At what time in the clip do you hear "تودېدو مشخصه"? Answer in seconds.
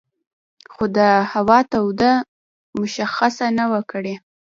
1.71-3.47